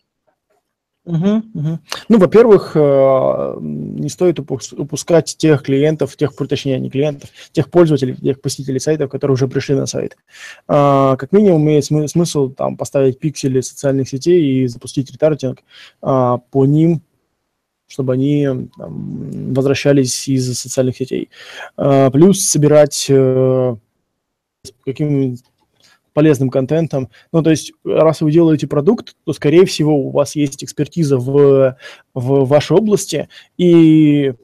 Угу, 1.04 1.42
угу. 1.54 1.78
Ну, 2.08 2.18
во-первых, 2.18 2.72
э, 2.76 3.54
не 3.60 4.08
стоит 4.08 4.38
упускать 4.38 5.36
тех 5.36 5.62
клиентов, 5.62 6.16
тех, 6.16 6.32
точнее, 6.48 6.78
не 6.78 6.90
клиентов, 6.90 7.30
тех 7.50 7.70
пользователей, 7.70 8.14
тех 8.14 8.40
посетителей 8.40 8.78
сайтов, 8.78 9.10
которые 9.10 9.34
уже 9.34 9.48
пришли 9.48 9.74
на 9.74 9.86
сайт. 9.86 10.16
А, 10.68 11.16
как 11.16 11.32
минимум, 11.32 11.62
имеет 11.62 11.84
смысл 11.84 12.50
там 12.50 12.76
поставить 12.76 13.18
пиксели 13.18 13.60
социальных 13.60 14.08
сетей 14.08 14.62
и 14.62 14.66
запустить 14.68 15.10
ретаргетинг 15.10 15.64
а, 16.02 16.38
по 16.38 16.66
ним, 16.66 17.02
чтобы 17.88 18.12
они 18.12 18.68
там, 18.78 19.52
возвращались 19.54 20.28
из 20.28 20.56
социальных 20.56 20.96
сетей. 20.96 21.30
А, 21.76 22.10
плюс 22.10 22.44
собирать 22.44 23.06
э, 23.08 23.76
каким 24.84 25.36
полезным 26.12 26.50
контентом. 26.50 27.08
Ну, 27.32 27.42
то 27.42 27.50
есть, 27.50 27.72
раз 27.84 28.20
вы 28.20 28.32
делаете 28.32 28.66
продукт, 28.66 29.14
то, 29.24 29.32
скорее 29.32 29.64
всего, 29.66 29.94
у 29.94 30.10
вас 30.10 30.36
есть 30.36 30.62
экспертиза 30.64 31.18
в, 31.18 31.76
в 32.14 32.44
вашей 32.46 32.76
области 32.76 33.28
и 33.56 34.34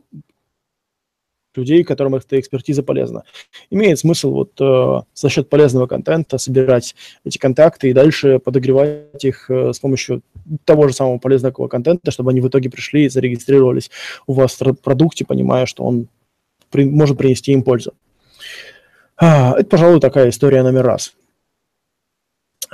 людей, 1.59 1.85
которым 1.85 2.15
эта 2.15 2.39
экспертиза 2.39 2.83
полезна. 2.83 3.25
Имеет 3.71 3.99
смысл 3.99 4.33
вот 4.33 4.53
э, 4.61 5.03
за 5.15 5.29
счет 5.29 5.49
полезного 5.49 5.87
контента 5.87 6.39
собирать 6.39 6.95
эти 7.25 7.37
контакты 7.37 7.91
и 7.91 7.93
дальше 7.93 8.39
подогревать 8.39 9.25
их 9.25 9.51
э, 9.51 9.73
с 9.73 9.81
помощью 9.81 10.23
того 10.65 10.89
же 10.89 10.95
самого 10.95 11.19
полезного 11.19 11.69
контента, 11.69 12.11
чтобы 12.11 12.31
они 12.31 12.41
в 12.41 12.49
итоге 12.49 12.71
пришли 12.71 13.05
и 13.05 13.09
зарегистрировались 13.09 13.91
у 14.27 14.33
вас 14.33 14.59
в 14.61 14.73
продукте, 14.75 15.25
понимая, 15.25 15.67
что 15.67 15.85
он 15.85 16.09
при, 16.71 16.85
может 16.85 17.19
принести 17.19 17.53
им 17.53 17.63
пользу. 17.63 17.93
А, 19.17 19.55
это, 19.59 19.69
пожалуй, 19.69 20.01
такая 20.01 20.31
история 20.31 20.63
номер 20.63 20.85
раз. 20.85 21.15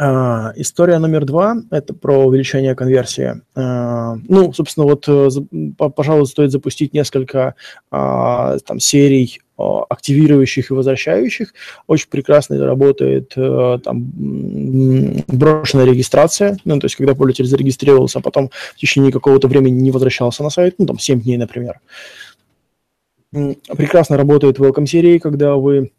Uh, 0.01 0.53
история 0.57 0.99
номер 0.99 1.25
два– 1.25 1.57
это 1.71 1.95
про 1.95 2.27
увеличение 2.27 2.75
конверсии. 2.75 3.41
Uh, 3.55 4.21
ну, 4.29 4.53
собственно, 4.53 4.87
вот, 4.87 5.05
э, 5.07 5.29
пожалуй, 5.77 6.27
стоит 6.27 6.51
запустить 6.51 6.93
несколько 6.93 7.55
uh, 7.93 8.59
там, 8.67 8.81
серий 8.81 9.41
активирующих 9.57 10.71
и 10.71 10.75
возвращающих. 10.75 11.55
Очень 11.87 12.09
прекрасно 12.09 12.59
работает 12.65 13.35
э, 13.37 13.79
там, 13.85 14.13
брошенная 15.29 15.85
регистрация, 15.85 16.59
ну, 16.65 16.81
то 16.81 16.87
есть 16.87 16.97
когда 16.97 17.15
пользователь 17.15 17.47
зарегистрировался, 17.47 18.19
а 18.19 18.23
потом 18.23 18.51
в 18.75 18.77
течение 18.77 19.13
какого-то 19.13 19.47
времени 19.47 19.81
не 19.81 19.93
возвращался 19.93 20.43
на 20.43 20.51
сайт, 20.51 20.75
ну, 20.79 20.87
там, 20.87 20.99
7 20.99 21.21
дней, 21.21 21.37
например. 21.37 21.79
Прекрасно 23.33 24.17
работает 24.17 24.59
welcome 24.59 24.87
серии, 24.87 25.19
когда 25.19 25.55
вы 25.55 25.93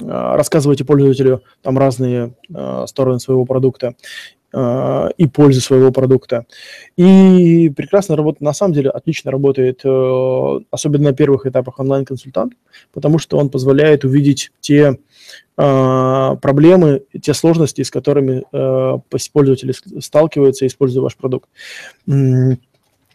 рассказывайте 0.00 0.84
пользователю 0.84 1.42
там 1.62 1.78
разные 1.78 2.34
э, 2.54 2.84
стороны 2.86 3.20
своего 3.20 3.44
продукта 3.44 3.94
э, 4.52 5.08
и 5.16 5.26
пользы 5.26 5.60
своего 5.60 5.92
продукта. 5.92 6.46
И 6.96 7.70
прекрасно 7.70 8.16
работает, 8.16 8.42
на 8.42 8.52
самом 8.52 8.74
деле, 8.74 8.90
отлично 8.90 9.30
работает, 9.30 9.80
э, 9.84 10.58
особенно 10.70 11.10
на 11.10 11.14
первых 11.14 11.46
этапах 11.46 11.78
онлайн-консультант, 11.78 12.54
потому 12.92 13.18
что 13.18 13.38
он 13.38 13.50
позволяет 13.50 14.04
увидеть 14.04 14.50
те 14.60 14.98
э, 15.56 16.36
проблемы, 16.42 17.02
те 17.20 17.34
сложности, 17.34 17.82
с 17.82 17.90
которыми 17.90 18.44
э, 18.52 18.98
пользователи 19.32 19.74
сталкиваются, 20.00 20.66
используя 20.66 21.02
ваш 21.02 21.16
продукт. 21.16 21.48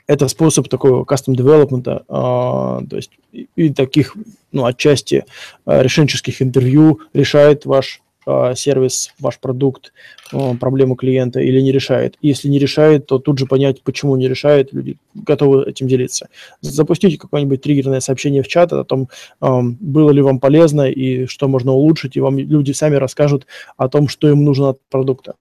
Это 0.08 0.28
способ 0.28 0.68
такого 0.68 1.04
custom 1.04 1.36
development, 1.36 2.04
а, 2.08 2.82
то 2.88 2.96
есть 2.96 3.12
и, 3.32 3.70
таких, 3.70 4.16
ну, 4.52 4.66
отчасти 4.66 5.26
а, 5.66 5.82
решенческих 5.82 6.42
интервью 6.42 7.00
решает 7.14 7.66
ваш 7.66 8.02
а, 8.28 8.56
сервис, 8.56 9.14
ваш 9.20 9.40
продукт, 9.40 9.94
а, 10.32 10.56
проблему 10.56 10.96
клиента 10.96 11.40
или 11.40 11.60
не 11.62 11.72
решает. 11.72 12.18
Если 12.22 12.50
не 12.50 12.60
решает, 12.60 13.06
то 13.06 13.20
тут 13.20 13.38
же 13.40 13.46
понять, 13.46 13.82
почему 13.82 14.16
не 14.16 14.28
решает, 14.28 14.74
люди 14.74 14.98
готовы 15.14 15.64
этим 15.70 15.88
делиться. 15.88 16.30
Запустите 16.62 17.18
какое-нибудь 17.18 17.62
триггерное 17.62 18.00
сообщение 18.00 18.44
в 18.44 18.48
чат 18.48 18.74
о 18.74 18.84
том, 18.84 19.10
было 19.40 20.12
ли 20.12 20.22
вам 20.22 20.40
полезно 20.40 20.90
и 20.90 21.26
что 21.28 21.48
можно 21.48 21.72
улучшить, 21.72 22.16
и 22.16 22.22
вам 22.22 22.38
люди 22.38 22.72
сами 22.72 22.96
расскажут 22.96 23.46
о 23.78 23.90
том, 23.90 24.08
что 24.08 24.30
им 24.30 24.44
нужно 24.44 24.70
от 24.70 24.80
продукта. 24.90 25.36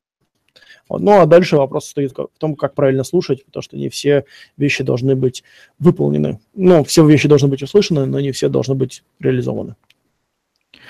Ну, 0.89 1.21
а 1.21 1.27
дальше 1.27 1.57
вопрос 1.57 1.87
стоит 1.87 2.13
в 2.13 2.39
том, 2.39 2.57
как 2.57 2.75
правильно 2.75 3.05
слушать, 3.05 3.45
потому 3.45 3.63
что 3.63 3.77
не 3.77 3.89
все 3.89 4.25
вещи 4.57 4.85
должны 4.85 5.17
быть 5.17 5.43
выполнены. 5.79 6.41
Ну, 6.55 6.85
все 6.85 7.07
вещи 7.07 7.29
должны 7.29 7.49
быть 7.49 7.63
услышаны, 7.63 8.07
но 8.07 8.21
не 8.21 8.33
все 8.33 8.49
должны 8.49 8.75
быть 8.75 9.03
реализованы. 9.19 9.77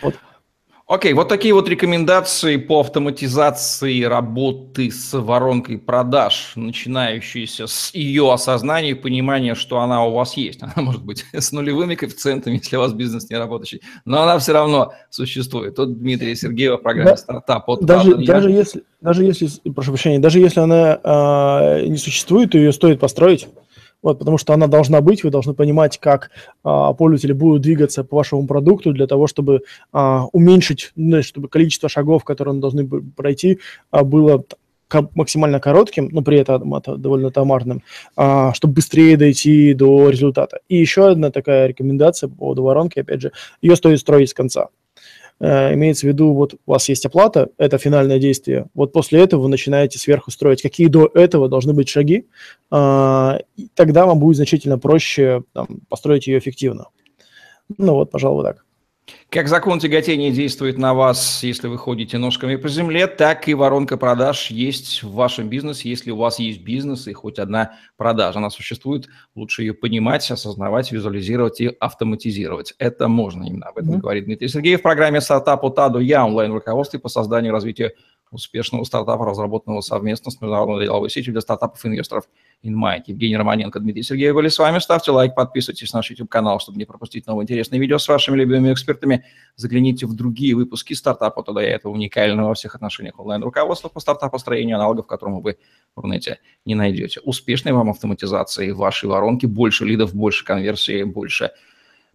Вот. 0.02 0.14
Окей, 0.86 1.14
вот 1.14 1.30
такие 1.30 1.54
вот 1.54 1.66
рекомендации 1.66 2.58
по 2.58 2.80
автоматизации 2.80 4.02
работы 4.02 4.90
с 4.90 5.18
воронкой 5.18 5.78
продаж, 5.78 6.52
начинающиеся 6.56 7.66
с 7.66 7.94
ее 7.94 8.30
осознания 8.30 8.90
и 8.90 8.94
понимания, 8.94 9.54
что 9.54 9.80
она 9.80 10.04
у 10.04 10.12
вас 10.12 10.36
есть. 10.36 10.62
Она 10.62 10.74
может 10.76 11.02
быть 11.02 11.24
с 11.32 11.52
нулевыми 11.52 11.94
коэффициентами, 11.94 12.56
если 12.56 12.76
у 12.76 12.80
вас 12.80 12.92
бизнес 12.92 13.30
не 13.30 13.36
работающий, 13.36 13.80
но 14.04 14.22
она 14.22 14.38
все 14.38 14.52
равно 14.52 14.92
существует. 15.08 15.74
Тут 15.74 15.98
Дмитрий 15.98 16.34
Сергеев 16.34 16.80
в 16.80 16.82
программе 16.82 17.12
да, 17.12 17.16
«Стартап» 17.16 17.70
от 17.70 17.86
даже, 17.86 18.16
даже, 18.16 18.50
если, 18.50 18.82
даже 19.00 19.24
если, 19.24 19.48
прошу 19.70 19.92
прощения, 19.92 20.18
даже 20.18 20.38
если 20.38 20.60
она 20.60 21.00
э, 21.02 21.86
не 21.86 21.96
существует, 21.96 22.50
то 22.50 22.58
ее 22.58 22.74
стоит 22.74 23.00
построить. 23.00 23.48
Вот, 24.04 24.18
потому 24.18 24.36
что 24.36 24.52
она 24.52 24.66
должна 24.66 25.00
быть, 25.00 25.24
вы 25.24 25.30
должны 25.30 25.54
понимать, 25.54 25.98
как 25.98 26.30
а, 26.62 26.92
пользователи 26.92 27.32
будут 27.32 27.62
двигаться 27.62 28.04
по 28.04 28.16
вашему 28.16 28.46
продукту 28.46 28.92
для 28.92 29.06
того, 29.06 29.26
чтобы 29.26 29.62
а, 29.92 30.26
уменьшить, 30.32 30.92
ну, 30.94 31.22
чтобы 31.22 31.48
количество 31.48 31.88
шагов, 31.88 32.22
которые 32.22 32.60
должны 32.60 32.86
пройти, 32.86 33.60
а, 33.90 34.04
было 34.04 34.44
максимально 35.14 35.58
коротким, 35.58 36.10
но 36.12 36.20
при 36.20 36.38
этом 36.38 36.74
это 36.74 36.96
довольно 36.96 37.30
томарным, 37.30 37.82
а, 38.14 38.52
чтобы 38.52 38.74
быстрее 38.74 39.16
дойти 39.16 39.72
до 39.72 40.10
результата. 40.10 40.60
И 40.68 40.76
еще 40.76 41.08
одна 41.08 41.30
такая 41.30 41.66
рекомендация 41.66 42.28
по 42.28 42.36
поводу 42.36 42.62
воронки, 42.62 42.98
опять 42.98 43.22
же, 43.22 43.32
ее 43.62 43.74
стоит 43.74 44.00
строить 44.00 44.28
с 44.28 44.34
конца. 44.34 44.68
Э, 45.40 45.74
имеется 45.74 46.06
в 46.06 46.08
виду, 46.08 46.32
вот 46.32 46.54
у 46.66 46.70
вас 46.70 46.88
есть 46.88 47.04
оплата, 47.06 47.48
это 47.58 47.76
финальное 47.76 48.18
действие, 48.18 48.66
вот 48.74 48.92
после 48.92 49.20
этого 49.20 49.42
вы 49.42 49.48
начинаете 49.48 49.98
сверху 49.98 50.30
строить, 50.30 50.62
какие 50.62 50.86
до 50.86 51.10
этого 51.12 51.48
должны 51.48 51.74
быть 51.74 51.88
шаги, 51.88 52.26
а, 52.70 53.40
тогда 53.74 54.06
вам 54.06 54.20
будет 54.20 54.36
значительно 54.36 54.78
проще 54.78 55.42
там, 55.52 55.80
построить 55.88 56.28
ее 56.28 56.38
эффективно. 56.38 56.86
Ну 57.78 57.94
вот, 57.94 58.10
пожалуй, 58.10 58.44
так. 58.44 58.63
Как 59.28 59.48
закон 59.48 59.80
тяготения 59.80 60.30
действует 60.30 60.78
на 60.78 60.94
вас, 60.94 61.42
если 61.42 61.68
вы 61.68 61.76
ходите 61.76 62.18
ножками 62.18 62.56
по 62.56 62.68
земле, 62.68 63.06
так 63.06 63.48
и 63.48 63.54
воронка 63.54 63.96
продаж 63.96 64.50
есть 64.50 65.02
в 65.02 65.12
вашем 65.12 65.48
бизнесе. 65.48 65.90
Если 65.90 66.10
у 66.10 66.16
вас 66.16 66.38
есть 66.38 66.62
бизнес 66.62 67.06
и 67.06 67.12
хоть 67.12 67.38
одна 67.38 67.72
продажа, 67.96 68.38
она 68.38 68.48
существует, 68.48 69.08
лучше 69.34 69.62
ее 69.62 69.74
понимать, 69.74 70.30
осознавать, 70.30 70.92
визуализировать 70.92 71.60
и 71.60 71.66
автоматизировать. 71.66 72.74
Это 72.78 73.08
можно 73.08 73.44
именно 73.44 73.66
об 73.66 73.78
этом 73.78 73.94
mm-hmm. 73.94 73.98
говорит 73.98 74.24
Дмитрий 74.24 74.48
Сергеев 74.48 74.80
в 74.80 74.82
программе 74.82 75.20
«Стартап 75.20 75.64
от 75.64 75.78
А 75.78 75.88
до 75.88 75.98
Я» 75.98 76.24
онлайн-руководстве 76.24 76.98
по 77.00 77.08
созданию 77.08 77.50
и 77.50 77.52
развитию 77.52 77.92
успешного 78.34 78.84
стартапа, 78.84 79.24
разработанного 79.24 79.80
совместно 79.80 80.30
с 80.30 80.40
международной 80.40 80.84
деловой 80.84 81.10
сетью 81.10 81.32
для 81.32 81.40
стартапов 81.40 81.84
и 81.84 81.88
инвесторов 81.88 82.24
InMind. 82.62 83.04
Евгений 83.06 83.36
Романенко, 83.36 83.80
Дмитрий 83.80 84.02
Сергеев 84.02 84.34
были 84.34 84.48
с 84.48 84.58
вами. 84.58 84.78
Ставьте 84.78 85.10
лайк, 85.10 85.34
подписывайтесь 85.34 85.92
на 85.92 85.98
наш 85.98 86.10
YouTube-канал, 86.10 86.60
чтобы 86.60 86.78
не 86.78 86.84
пропустить 86.84 87.26
новые 87.26 87.44
интересные 87.44 87.80
видео 87.80 87.98
с 87.98 88.08
вашими 88.08 88.36
любимыми 88.36 88.72
экспертами. 88.72 89.24
Загляните 89.56 90.06
в 90.06 90.14
другие 90.14 90.54
выпуски 90.54 90.94
стартапа, 90.94 91.42
тогда 91.42 91.62
я 91.62 91.76
это 91.76 91.88
уникального 91.88 92.48
во 92.48 92.54
всех 92.54 92.74
отношениях 92.74 93.18
онлайн-руководства 93.18 93.88
по 93.88 94.00
стартапостроению, 94.00 94.76
аналогов 94.76 95.06
которому 95.06 95.40
вы 95.40 95.58
в 95.94 96.00
Рунете 96.00 96.40
не 96.64 96.74
найдете. 96.74 97.20
Успешной 97.20 97.72
вам 97.72 97.90
автоматизации 97.90 98.70
вашей 98.72 99.08
воронки, 99.08 99.46
больше 99.46 99.84
лидов, 99.84 100.14
больше 100.14 100.44
конверсии, 100.44 101.04
больше 101.04 101.52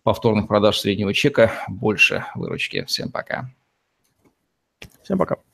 повторных 0.03 0.47
продаж 0.47 0.79
среднего 0.79 1.13
чека, 1.13 1.51
больше 1.67 2.25
выручки. 2.35 2.83
Всем 2.85 3.11
пока. 3.11 3.49
Всем 5.03 5.17
пока. 5.17 5.48